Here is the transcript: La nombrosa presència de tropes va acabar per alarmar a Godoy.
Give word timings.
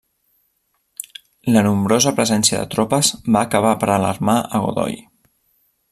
La 1.57 1.63
nombrosa 1.67 2.13
presència 2.21 2.63
de 2.63 2.71
tropes 2.77 3.11
va 3.37 3.45
acabar 3.49 3.77
per 3.85 3.93
alarmar 3.97 4.39
a 4.41 4.63
Godoy. 4.65 4.99